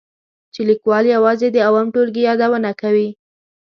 چې 0.53 0.61
لیکوال 0.69 1.05
یوازې 1.15 1.47
د 1.51 1.57
اووم 1.67 1.87
ټولګي 1.93 2.21
یادونه 2.29 2.71
کوي. 2.81 3.09